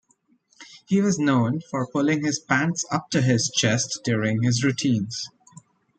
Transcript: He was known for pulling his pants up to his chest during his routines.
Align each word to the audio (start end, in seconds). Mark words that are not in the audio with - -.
He 0.87 0.99
was 0.99 1.19
known 1.19 1.61
for 1.69 1.85
pulling 1.85 2.25
his 2.25 2.39
pants 2.39 2.83
up 2.91 3.11
to 3.11 3.21
his 3.21 3.51
chest 3.55 3.99
during 4.03 4.41
his 4.41 4.63
routines. 4.63 5.29